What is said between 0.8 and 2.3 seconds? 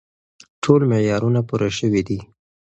معیارونه پوره شوي دي.